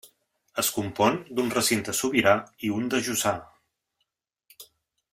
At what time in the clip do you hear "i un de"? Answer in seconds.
2.69-3.05